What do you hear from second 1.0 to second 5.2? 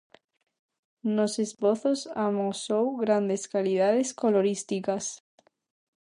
Nos esbozos amosou grandes calidades colorísticas.